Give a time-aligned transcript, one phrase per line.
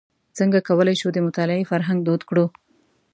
[0.37, 2.45] څنګه کولای شو د مطالعې فرهنګ دود کړو.